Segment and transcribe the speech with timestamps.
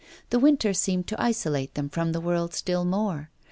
[0.31, 3.29] The winter seemed to isolate them from the world still more.